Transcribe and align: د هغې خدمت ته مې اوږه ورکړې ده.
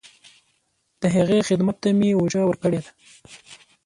د 1.01 1.03
هغې 1.15 1.39
خدمت 1.47 1.75
ته 1.83 1.89
مې 1.97 2.09
اوږه 2.17 2.41
ورکړې 2.45 2.79
ده. 2.85 2.91